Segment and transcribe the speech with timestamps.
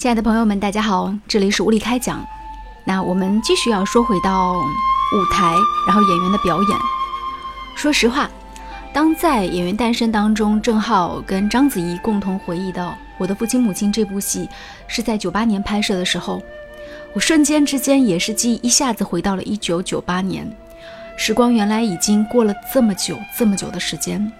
[0.00, 2.26] 亲爱的朋友们，大家好，这里是无力开讲。
[2.84, 5.54] 那我们继续要说回到舞台，
[5.86, 6.78] 然后演员的表演。
[7.76, 8.26] 说实话，
[8.94, 12.88] 当在《演员诞生》当中，郑浩跟章子怡共同回忆到
[13.18, 14.48] 《我的父亲母亲》这部戏
[14.88, 16.40] 是在九八年拍摄的时候，
[17.12, 20.50] 我瞬间之间也是记忆一下子回到了一九九八年。
[21.18, 24.32] 时光原来已经过了这么久这么久的时间，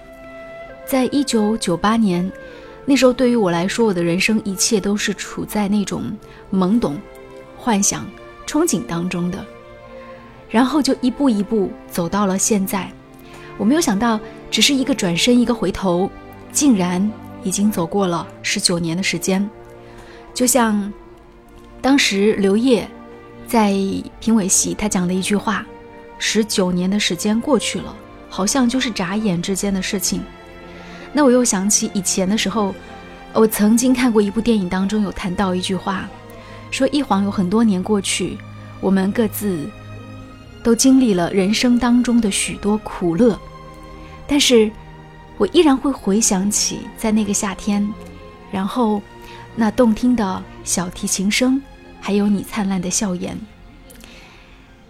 [0.87, 2.33] 在一九九八年。
[2.87, 6.11] 那时候对于我来说，我的人生一切都是处在那种
[6.53, 6.99] 懵懂、
[7.57, 8.05] 幻想、
[8.47, 9.45] 憧憬当中的，
[10.49, 12.91] 然后就一步一步走到了现在。
[13.57, 14.19] 我没有想到，
[14.51, 16.11] 只是一个转身，一个回头，
[16.51, 17.13] 竟然
[17.43, 19.49] 已经走过了十九年的时间。
[20.33, 20.93] 就像
[21.81, 22.89] 当时刘烨
[23.47, 23.75] 在
[24.19, 25.67] 评委席他讲的一句话
[26.19, 27.95] ：“十九年的时间过去了，
[28.29, 30.23] 好像就是眨眼之间的事情。”
[31.13, 32.75] 那我又想起以前的时候，
[33.33, 36.09] 我曾经看过一部电影，当中有谈到一句话，
[36.71, 38.39] 说一晃有很多年过去，
[38.81, 39.69] 我们各自
[40.63, 43.39] 都经历了人生当中的许多苦乐，
[44.27, 44.71] 但是
[45.37, 47.93] 我依然会回想起在那个夏天，
[48.53, 49.03] 然后
[49.57, 51.61] 那动听的小提琴声，
[52.01, 53.37] 还有你灿烂的笑颜，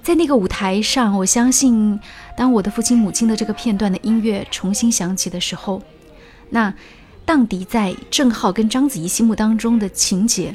[0.02, 1.98] 在那个舞台上，我相信
[2.36, 5.82] 当我的父亲母亲的这个片段的音乐重新响起的时候。
[6.50, 6.74] 那，
[7.24, 10.52] 荡涤在郑浩跟章子怡心目当中的情节，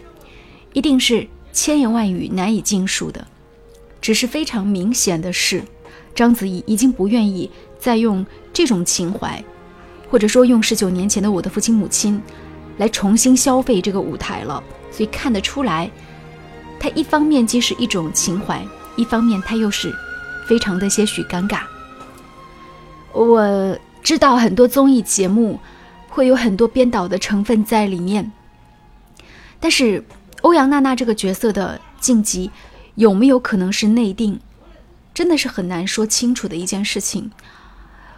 [0.73, 3.25] 一定是千言万语难以尽述的。
[4.01, 5.63] 只是非常明显的是，
[6.13, 9.41] 章子怡已经不愿意再用这种情怀，
[10.09, 12.17] 或者说用十九年前的《我的父亲母亲》
[12.77, 14.61] 来重新消费这个舞台了。
[14.91, 15.89] 所以看得出来，
[16.77, 18.61] 他一方面既是一种情怀，
[18.97, 19.95] 一方面他又是
[20.45, 21.61] 非常的些许尴尬。
[23.13, 25.57] 我知道很多综艺节目。
[26.15, 28.31] 会有很多编导的成分在里面，
[29.59, 30.01] 但是
[30.43, 32.49] 欧阳娜娜这个角色的晋级
[32.95, 34.39] 有没有可能是内定，
[35.13, 37.29] 真的是很难说清楚的一件事情。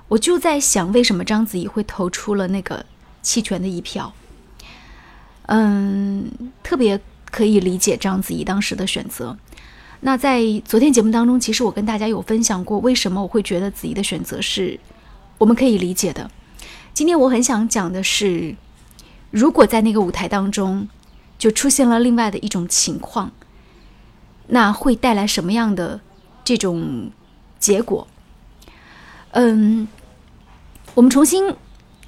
[0.09, 2.85] 我就在想，为什么章子怡会投出了那个
[3.23, 4.13] 弃权的一票？
[5.47, 7.01] 嗯，特别
[7.31, 9.35] 可以理解章子怡当时的选择。
[10.01, 14.79] 那在昨天节目当中，其实我跟大家有分享过，为什么我会觉得子怡的选择是
[15.39, 16.29] 我们可以理解的。
[16.97, 18.55] 今天我很想讲的是，
[19.29, 20.87] 如果在那个舞台当中，
[21.37, 23.31] 就出现了另外的一种情况，
[24.47, 26.01] 那会带来什么样的
[26.43, 27.11] 这种
[27.59, 28.07] 结果？
[29.29, 29.87] 嗯，
[30.95, 31.53] 我们重新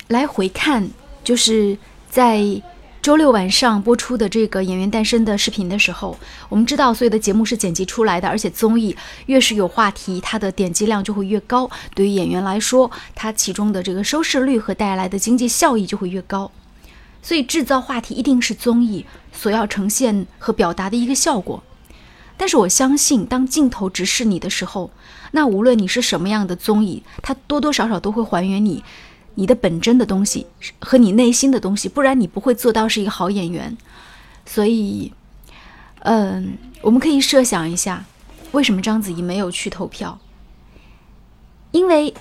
[0.07, 0.89] 来回看，
[1.23, 1.77] 就是
[2.09, 2.59] 在。
[3.02, 8.94] 周六晚上播出的这个《演员诞生》的视频的时候，我们知道所有的节目是剪辑出来的，而且综艺
[9.28, 11.70] 越是有话题，它的点击量就会越高。
[11.96, 16.52] 对于演员来说，它其中的这个收视率和带来的经济效益就会越高。
[17.22, 21.64] 所以制造话题一定是综艺所要呈现和表达的一个效果。
[22.36, 24.92] 但是我相信，当镜头直视你的时候，
[25.31, 28.84] 那无论你是什么样的综艺，它多多少少都会还原你。
[29.39, 30.45] 你的本真的东西
[30.81, 33.77] 和你内心的东西，不然你不会做到是一个好演员。
[34.45, 35.13] 所以，
[36.00, 38.03] 嗯，我们可以设想一下，
[38.51, 40.19] 为什么章子怡没有去投票？
[41.72, 42.13] 因为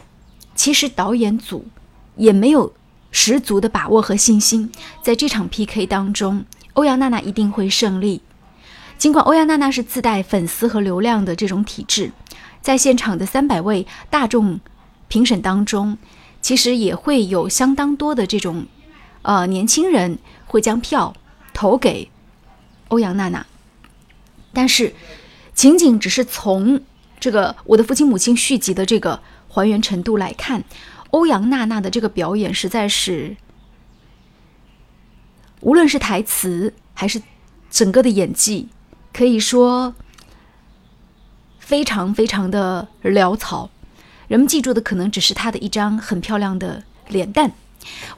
[0.55, 1.67] 其实导演组
[2.15, 2.73] 也没有
[3.11, 4.71] 十足的把握和信心，
[5.03, 8.23] 在这场 PK 当中，欧阳娜娜一定会胜利。
[8.97, 12.13] 尽管欧阳娜娜是自带粉丝和流量的这种体质，
[12.63, 14.61] 在现场的三百位大众
[15.09, 15.99] 评审当中。
[16.41, 18.67] 其实也会有相当多的这种，
[19.23, 21.15] 呃，年轻人会将票
[21.53, 22.11] 投给
[22.89, 23.47] 欧阳娜娜，
[24.53, 24.95] 但是
[25.53, 26.81] 仅仅只是从
[27.21, 30.65] 这个《我的父亲母亲》续集的这个还原程度来看，
[31.11, 33.37] 欧阳娜娜的这个表演实在是，
[35.61, 37.21] 无论是台词还是
[37.71, 38.69] 整个的演技，
[39.13, 39.95] 可以说
[41.59, 43.69] 非常非常的潦草。
[44.29, 47.51] 人们记住的可能只是她的一张很漂亮的脸蛋。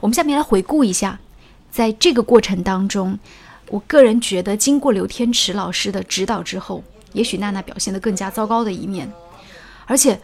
[0.01, 1.19] 我们下面来回顾一下，
[1.71, 3.17] 在这个过程当中，
[3.69, 9.09] 我个人觉得，经过刘天池老师的指导之后，也许娜娜表现的更加糟糕的一面。
[9.85, 10.19] 而且，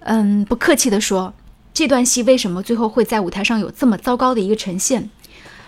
[0.00, 1.34] 嗯，不客气的说，
[1.74, 5.10] 这段戏为什么最后会在舞台上有这么糟糕的一个呈现？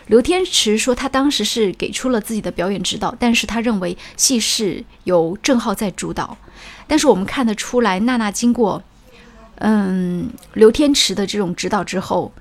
[0.06, 6.38] 刘天池说，他当时是给出了自己的表演指导，但是他认为戏是由郑浩在主导。
[6.86, 8.82] 但是我们看得出来，娜娜经过。
[9.60, 12.32] 嗯，刘天池的这种指导之后，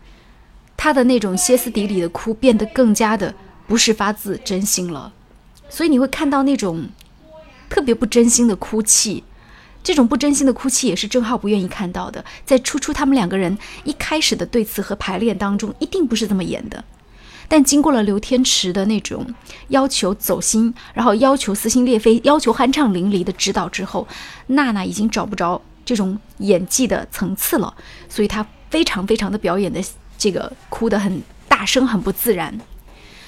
[0.77, 3.33] 他的那种歇斯底里的哭变得更加的
[3.67, 5.11] 不是发自真心了，
[5.69, 6.87] 所以你会看到那种
[7.69, 9.25] 特别不真心的哭泣，
[9.83, 12.23] 这种不真心的哭泣也是郑浩不愿意看到的。
[12.45, 16.81] 在初初他们两个人一开始的对词和排练当中，一定不是这么演的，
[17.49, 19.27] 但经过了刘天池的那种
[19.67, 24.07] 要求走心，然后要求撕心裂肺，要求酣畅淋漓的指导之后，
[24.47, 27.75] 娜娜已经找不着这种演技的层次了，
[28.07, 29.81] 所以他非常非常的表演的
[30.19, 32.55] 这个哭得很大声，很不自然。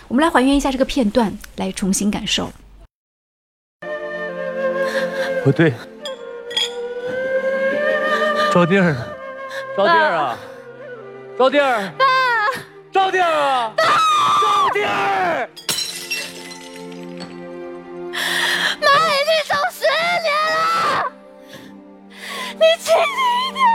[0.07, 2.51] 我们来还原一下这个片段，来重新感受。
[5.43, 5.73] 不对，
[8.53, 9.07] 招弟儿呢？
[9.75, 10.37] 招弟儿啊！
[11.39, 11.91] 招弟儿！
[11.97, 12.05] 爸！
[12.91, 13.73] 招弟儿啊！
[14.39, 15.49] 招弟儿！
[22.61, 23.01] 你清醒
[23.41, 23.65] 一点！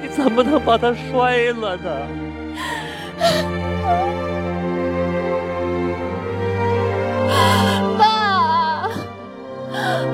[0.00, 1.90] 你怎么能把他摔了呢？
[7.98, 8.88] 爸，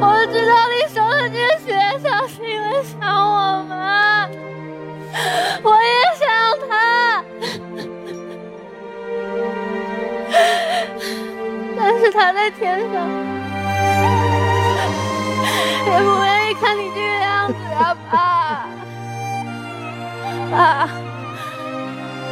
[0.01, 1.37] 我知道你受了这
[1.67, 3.77] 些伤是因为想我们，
[5.63, 6.27] 我也想
[6.67, 6.71] 他，
[11.77, 12.95] 但是他在天上，
[15.87, 18.17] 也不愿你看你这个样子啊，爸，
[20.51, 20.89] 爸，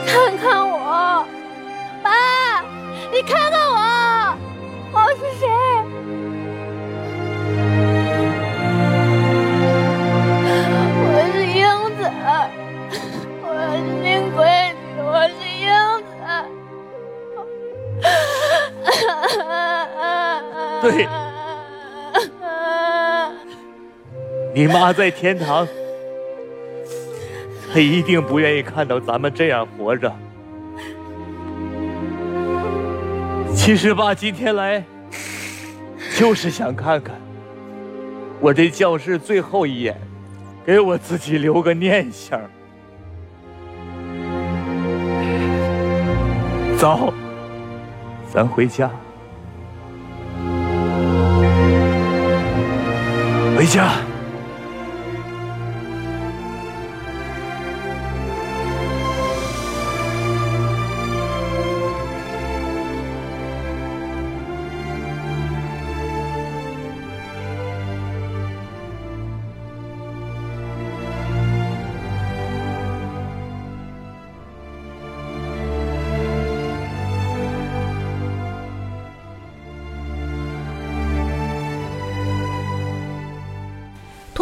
[0.07, 1.23] 看看我，
[2.03, 2.09] 爸，
[3.13, 3.77] 你看看我。
[4.91, 5.47] 我是谁？
[11.03, 11.05] 我
[11.35, 11.61] 是英
[11.99, 12.01] 子，
[13.43, 14.41] 我是林闺
[14.73, 15.69] 女，我是英
[16.01, 16.11] 子。
[20.81, 21.05] 对，
[24.57, 25.69] 你妈在天堂，
[27.71, 30.11] 她一定不愿意看到咱们这样活着。
[33.55, 34.83] 其实爸今天来，
[36.19, 37.17] 就是想看看
[38.41, 39.95] 我这教室最后一眼，
[40.65, 42.41] 给我自己留个念想。
[46.79, 47.13] 走，
[48.33, 48.91] 咱回家，
[53.55, 53.93] 回家。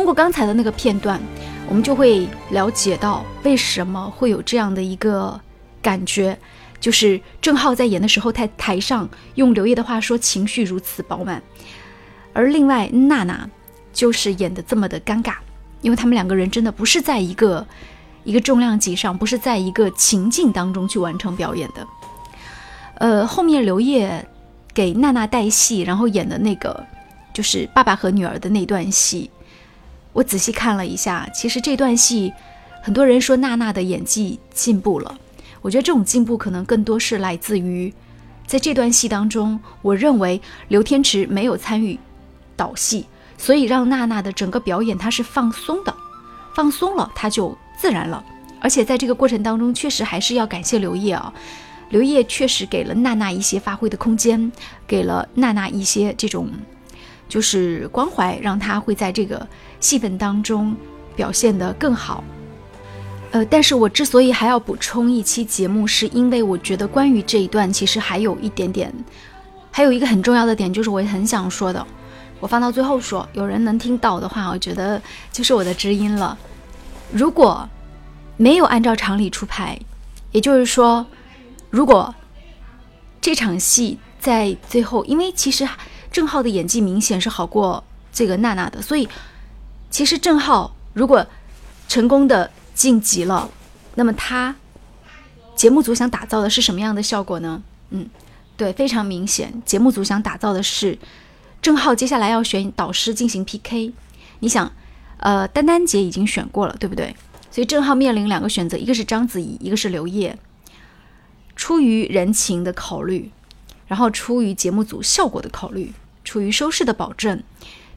[0.04, 1.18] 通过刚才的那个片段，
[1.66, 5.40] 我们就会了解到为什么会有这样的一个
[5.80, 6.38] 感觉，
[6.78, 11.42] 就是郑浩在演的时候，在台上用刘烨的话说，情绪如此饱满，
[12.34, 13.48] 而另外娜娜
[13.94, 15.36] 就是演的这么的尴尬，
[15.80, 17.66] 因为他们两个人真的不是在一个
[18.24, 21.86] 一个重量级上，不是在一个情境当中去完成表演的。
[22.96, 24.22] 呃，后面刘烨
[24.74, 26.84] 给娜娜带戏，然后演的那个
[27.32, 29.30] 就是爸爸和女儿的那段戏。
[30.14, 32.32] 我仔细看了一下，其实这段戏，
[32.80, 35.18] 很多人说娜娜的演技进步了。
[35.60, 37.92] 我觉得这种进步可能更多是来自于，
[38.46, 41.98] 在这段戏当中，我认为刘天池没有参与
[42.54, 43.06] 导戏，
[43.36, 45.92] 所以让娜娜的整个表演她是放松的，
[46.54, 48.24] 放松了，她就自然了。
[48.60, 51.34] 而且在这个过程当中，确实还是要感谢刘烨啊，
[51.88, 54.52] 刘烨确实给了娜娜一些发挥的空间，
[54.86, 56.48] 给了娜娜一些这种。
[57.34, 59.44] 就是关怀，让他会在这个
[59.80, 60.72] 戏份当中
[61.16, 62.22] 表现得更好。
[63.32, 68.94] 呃，但是我之所以还要补充一期节目，是因为我觉得关于这一段，其实还有一点点，
[69.72, 71.84] 还有一个很重要的点，就是我也很想说的，
[72.38, 76.38] 我放到最后说，有人能听到的话，我觉得就是我的知音了。
[77.10, 77.68] 如果
[78.36, 79.76] 没有按照常理出牌，
[80.30, 81.04] 也就是说，
[81.68, 82.14] 如果
[83.20, 85.68] 这场戏在最后，因为其实。
[86.14, 89.08] 郑浩的演技明显是好过这个娜娜的，所以
[89.90, 91.26] 其实郑浩如果
[91.88, 93.50] 成功的晋级了，
[93.96, 94.54] 那么他
[95.56, 97.60] 节目组想打造的是什么样的效果呢？
[97.90, 98.08] 嗯，
[98.56, 100.96] 对，非常明显，节目组想打造的是
[101.60, 103.92] 郑浩接下来要选导师进行 PK。
[104.38, 104.70] 你想，
[105.16, 107.16] 呃，丹丹姐已经选过了，对不对？
[107.50, 110.38] 所以郑浩面临两个选择，一个是章子怡，一个是刘烨。
[111.56, 113.32] 出于人情的考虑，
[113.88, 115.92] 然后出于节目组效果的考虑。
[116.24, 117.42] 处于收视的保证，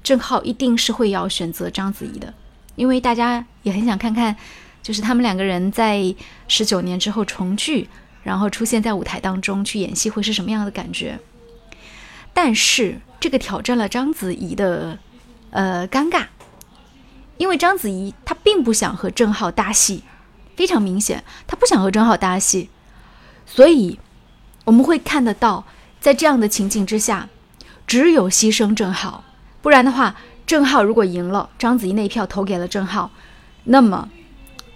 [0.03, 2.33] 郑浩一定是会要选择章子怡的，
[2.75, 4.35] 因为大家也很想看看，
[4.83, 6.13] 就是他们两个人在
[6.47, 7.89] 十九年之后重聚，
[8.23, 11.19] 然后出现在舞台当中去演戏会是什么样的感觉。
[12.33, 14.99] 但是这个挑战了章子怡的
[15.49, 16.27] 呃尴尬，
[17.37, 20.03] 因为章子怡她并不想和郑浩搭戏，
[20.55, 22.69] 非常明显，她不想和郑浩搭戏，
[23.45, 23.99] 所以
[24.65, 25.65] 我们会看得到，
[25.99, 27.27] 在这样的情景之下，
[27.87, 29.23] 只有牺牲郑浩，
[29.61, 30.15] 不然的话，
[30.45, 33.09] 郑浩如果赢了，章子怡那一票投给了郑浩，
[33.63, 34.09] 那么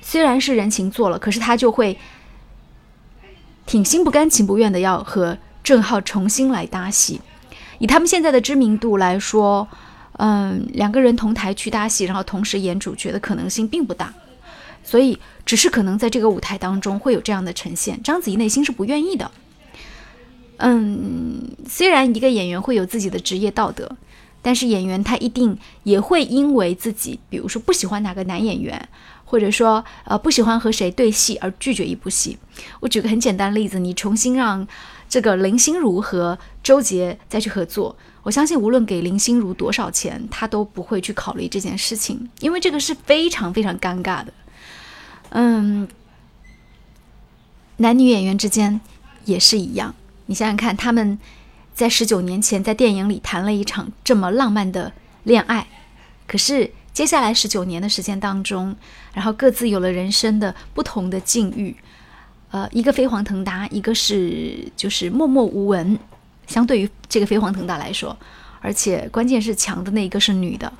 [0.01, 1.97] 虽然是人情做了，可是他就会
[3.65, 7.19] 挺心不甘情不愿的要和郑浩重新来搭戏。
[7.79, 9.67] 以他们现在的知名度来说，
[10.13, 14.13] 嗯，两个人同台去搭戏，然后同时演主角的可能性并不大，
[14.83, 18.01] 所以只是可能在这个舞台当中会有这样的呈现。
[18.01, 19.29] 章子怡内心是不愿意的。
[20.61, 23.97] 嗯，虽然一个演员会有自己的职业道德，
[24.41, 28.89] 但是演员他一定也会因为自己，比如说不喜欢哪个男演员，
[29.25, 32.37] 或者说呃不喜欢和谁对戏而拒绝一部戏。
[32.79, 34.67] 我举个很简单的例子，你重新让。
[35.11, 44.31] 这个林心如和周杰再去合作，我相信无论给林心如多少钱，他都不会去考虑这件事情，因为这个是非常非常尴尬的。
[45.31, 45.85] 嗯，
[47.75, 48.79] 男女演员之间
[49.25, 49.93] 也是一样，
[50.31, 51.19] 你想想看，他们
[51.73, 55.67] 在十九年前在电影里谈了一场这么浪漫的恋爱，
[56.25, 58.73] 可是接下来十九年的时间当中，
[59.13, 61.75] 然后各自有了人生的不同的境遇。
[62.51, 65.99] 呃，一个飞黄腾达，一个是就是默默无闻。
[66.47, 68.17] 相对于这个飞黄腾达来说，
[68.61, 70.71] 而且关键是强的那一个是女的。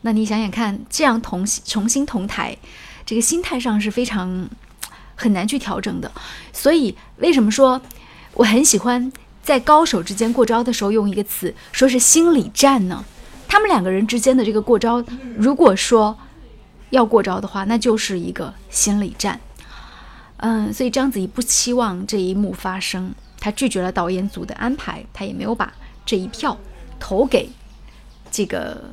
[0.00, 2.56] 那你想想看，这样同重新同台，
[3.04, 4.48] 这个心态上是非常
[5.14, 6.10] 很难去调整的。
[6.50, 7.78] 所以为什么说
[8.36, 9.10] 我很喜欢
[9.42, 13.02] 在高手之间过招的时候用一个词，说是心理战呢？
[13.48, 15.02] 他们两个人之间的这个过招，
[15.36, 16.16] 如果说
[16.90, 19.40] 要过招的话，那就是一个心理战。
[20.38, 25.72] 嗯，所以章子怡不期望这一幕发生，她拒绝了导演组的安排，她也没有把
[26.04, 26.58] 这一票
[27.00, 27.48] 投给
[28.30, 28.90] 这个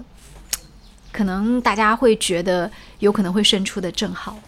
[1.11, 4.39] 可能大家会觉得有可能会胜出的郑浩，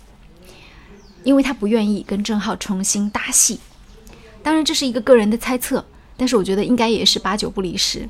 [1.25, 3.59] 因为她不愿意跟郑浩重新搭戏。
[4.45, 5.83] 当然这是一个个人的猜测，
[6.15, 8.07] 但是我觉得应该也是八九不离十。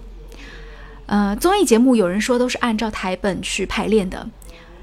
[1.06, 4.28] 呃，综艺节目有人说都是按照台本去排练的，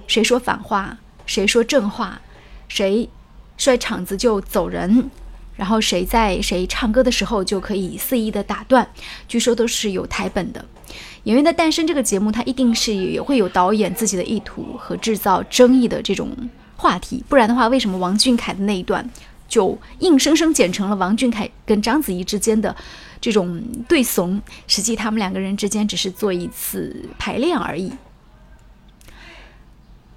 [0.06, 2.23] 谁说反话，谁说正话，
[2.68, 3.11] 谁。
[3.59, 5.09] 摔场子就走人，
[5.54, 8.88] 然后谁在谁唱歌的时候就可以肆意的打断，
[9.28, 10.64] 据说都是有台本的。
[11.25, 16.30] 《演员的诞生》这个节目，它一定是也会有导演自己的意图和制造争议的这种
[16.76, 19.09] 话题，不然的话，为什么王俊凯的那一段
[19.52, 22.75] 就硬生生剪成了王俊凯跟章子怡之间的
[23.21, 24.40] 这种对怂？
[24.66, 27.92] 实际他们两个人之间只是做一次排练而已。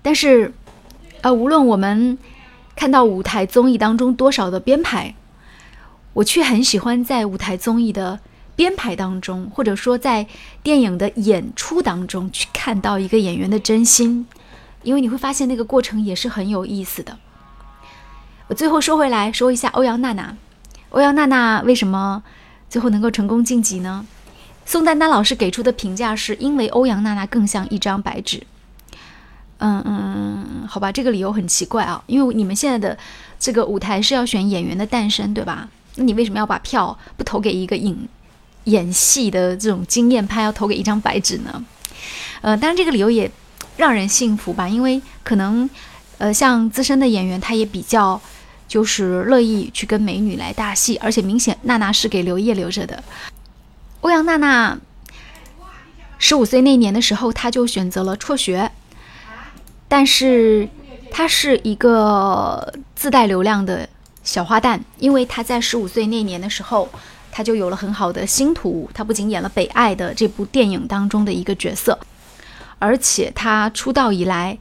[0.02, 0.54] 但是，
[1.22, 2.18] 呃，无论我们。
[2.78, 5.16] 看到舞台综艺当中多少的编排，
[6.12, 8.20] 我却很喜欢在舞台综艺的
[8.54, 10.28] 编排当中，或者说在
[10.62, 14.28] 电影的演出当中去看到一个演员的真心，
[14.84, 17.18] 因为你会发现那个过程也是很有意思的。
[18.48, 20.36] 我最后说回来说一下欧阳娜娜，
[20.90, 22.22] 欧阳娜娜为什么
[22.70, 24.06] 最后能够成功晋级呢？
[24.66, 28.44] 宋丹丹老师给出的评价是因为欧阳娜娜更像一张白纸。
[29.58, 32.98] 嗯嗯，好吧，这个理由很奇怪啊，因为你们现在的
[33.40, 35.68] 这个舞台是要选演员的诞生，对吧？
[35.96, 37.98] 那你为什么要把票不投给一个演
[38.66, 41.66] 演戏的这种经验派，要投给一张白纸呢？
[42.42, 43.32] 呃，当然这个理由也
[43.78, 45.70] 让人信服吧，因为可能
[46.18, 48.22] 呃像资深的演员，他也比较
[48.68, 53.04] 就是乐意去跟美女来搭戏，而且明显娜娜是给刘烨留着的。
[54.02, 54.78] 欧阳娜娜
[56.18, 58.72] 十五岁那年的时候，她就选择了辍学。
[59.88, 60.68] 但是，
[61.12, 63.88] 他是一个自带流量的
[64.24, 66.90] 小花旦，因为他在十五岁那年的时候，
[67.32, 68.90] 他就有了很好的星途。
[68.96, 71.98] 他不仅演了《北爱》的这部电影当中的一个角色，
[72.80, 74.58] 而且他出道以来，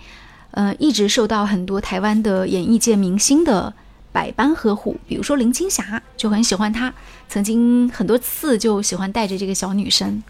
[0.55, 3.75] 呃，一直受到很多台湾的演艺界明星的
[4.13, 4.97] 百般呵护。
[5.09, 6.95] 比如说林青霞就很喜欢她，
[7.29, 10.23] 曾经很多次就喜欢带着这个小女生。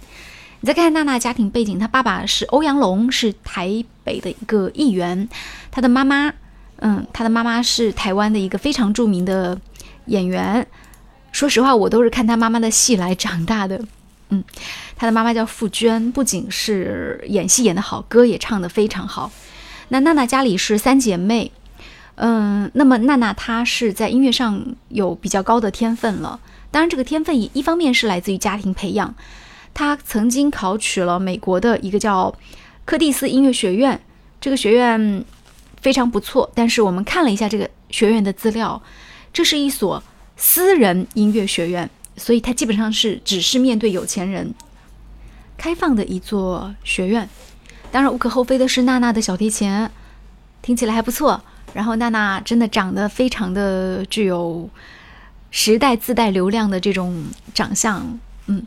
[0.61, 5.28] 你再看娜娜家庭背景，她爸爸是欧阳龙，是台北的一个议员。
[5.71, 6.33] 她的妈妈，
[6.78, 9.61] 嗯，她的妈妈是台湾的一个非常著名的
[10.07, 10.66] 演员。
[11.33, 13.78] 说实话，我都是看她妈妈的戏来长大的。
[14.31, 14.43] 嗯，
[14.97, 19.31] 她的妈妈叫傅娟，不仅是演戏演得好，歌也唱得非常好。
[19.94, 21.52] 那娜娜家里是三姐妹，
[22.16, 26.40] 嗯，那么娜娜她是在音乐上有比较高的天分了。
[26.72, 29.14] 当然，这个天分一一方面是来自于家庭培养。
[29.72, 32.34] 她曾经考取了美国的一个叫
[32.84, 34.00] 柯蒂斯音乐学院，
[34.40, 35.24] 这个学院
[35.80, 36.50] 非常不错。
[36.56, 38.82] 但是我们看了一下这个学院的资料，
[39.32, 40.02] 这是一所
[40.36, 44.52] 私人音乐学院，所以它基本上是只是面对有钱人
[45.56, 47.28] 开放的一座学院。
[47.94, 49.88] 当然，无可厚非的是，娜娜的小提琴
[50.60, 51.40] 听起来还不错。
[51.72, 54.68] 然后，娜娜真的长得非常的具有
[55.52, 57.24] 时代自带流量的这种
[57.54, 58.60] 长相，嗯，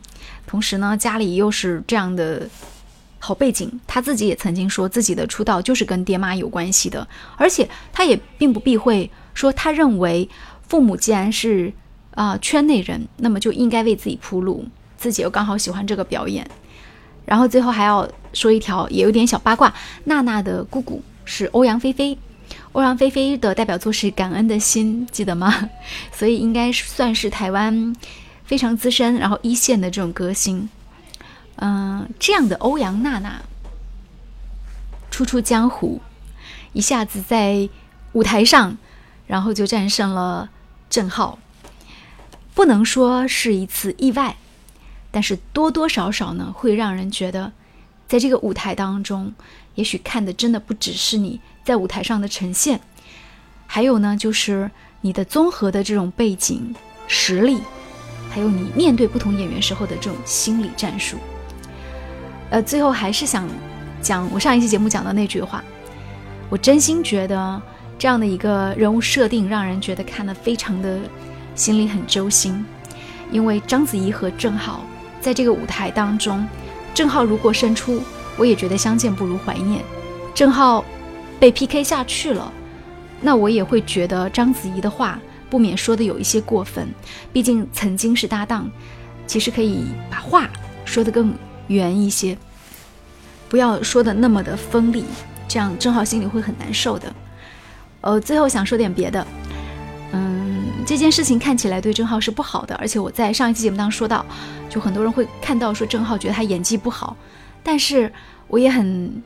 [0.46, 2.48] 同时呢，家里又是这样的
[3.18, 7.06] 好背景，他自己也曾经说自己的出道就是跟爹妈有关系的，
[7.36, 10.26] 而且他也并不避讳说，他认为
[10.66, 11.70] 父母既然是
[12.14, 14.64] 啊圈内人，那么就应该为自己铺路，
[14.96, 16.50] 自己又刚好喜欢这个表演，
[17.28, 19.70] 然后最后还要说一条也有点小八卦，
[20.04, 22.16] 娜娜的姑姑是欧阳菲菲。
[22.72, 25.68] 欧阳菲菲的代表作是《感恩的心》，记得吗？
[26.10, 27.94] 所以应该算是台湾
[28.44, 30.70] 非常资深，然后一线的这种歌星。
[31.56, 33.42] 嗯，这样的欧阳娜娜
[35.10, 36.00] 初出江湖，
[36.72, 37.68] 一下子在
[38.12, 38.78] 舞台上，
[39.26, 40.48] 然后就战胜了
[40.88, 41.38] 郑浩，
[42.54, 44.36] 不能说是一次意外，
[45.18, 47.50] 但是多多少少呢，会让人觉得，
[48.06, 49.34] 在这个舞台当中，
[49.74, 51.40] 也许看的真的不只是你。
[51.64, 52.78] 在舞台上的呈现，
[53.66, 54.70] 还有呢，就是
[55.00, 56.72] 你的综合的这种背景
[57.08, 57.58] 实力，
[58.30, 61.16] 还有你面对不同演员时候的这种心理战术。
[62.50, 63.48] 呃，最后还是想
[64.00, 65.64] 讲我上一期节目讲的那句话，
[66.48, 67.60] 我真心觉得
[67.98, 71.00] 这样的一个人物设定，让人觉得看得非常的
[71.56, 72.64] 心里很揪心。
[73.30, 74.86] 因为章子怡和郑浩
[75.20, 76.46] 在这个舞台当中，
[76.94, 78.02] 郑浩如果胜出，
[78.36, 79.82] 我也觉得相见不如怀念。
[80.34, 80.84] 郑浩。
[81.40, 82.52] 被 PK 下去了，
[83.20, 86.88] 那我也会觉得章子怡的话不免说的有一些过分。
[87.32, 88.68] 毕竟曾经是搭档，
[89.24, 90.50] 其实可以把话
[90.84, 91.32] 说得更
[91.68, 92.36] 圆一些，
[93.48, 95.04] 不要说的那么的锋利，
[95.46, 97.14] 这样郑浩心里会很难受的。
[98.00, 99.24] 呃，最后想说点别的，
[100.10, 100.47] 嗯，
[100.86, 104.24] 这件事情看起来对郑浩是不好的，而且我在上一期节目当中说到，
[104.68, 107.16] 就很多人会看到说郑浩觉得他演技不好，
[107.62, 108.12] 但是
[108.48, 109.22] 我也很。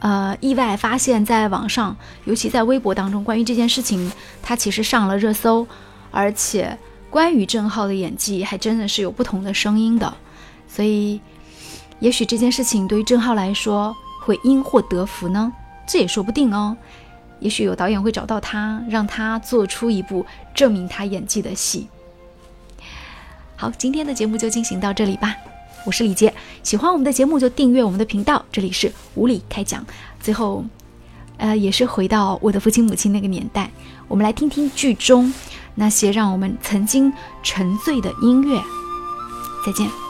[0.00, 1.96] 呃，意外发现，在网上，
[2.26, 5.66] 尤其在微博当中，关于这件事情，他其实上了热搜，
[6.10, 6.76] 而且
[7.08, 10.12] 关于郑浩的演技，还真的是有不同的声音的。
[10.68, 11.18] 所以，
[12.00, 15.50] 也许这件事情对于郑浩来说会因祸得福呢，
[15.88, 16.76] 这也说不定哦。
[17.40, 21.88] 也许有导演会找到他，让他做出一部证明他演技的戏。
[23.56, 25.34] 好，今天的节目就进行到这里吧。
[25.84, 28.44] 我是李杰，喜欢我们的节目就订阅我们的频道。
[28.50, 29.84] 这里是无理开讲。
[30.20, 30.64] 最后，
[31.36, 33.70] 呃，也是回到我的父亲母亲那个年代，
[34.08, 35.32] 我们来听听剧中
[35.74, 38.58] 那些让我们曾经沉醉的音乐。
[39.66, 40.03] 再见。